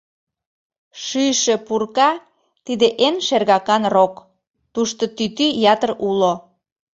[1.03, 2.11] Шӱйшӧ пурка—
[2.65, 4.13] тиде эн шергакан рок,
[4.73, 6.33] тушто тӱтӱ ятыр уло.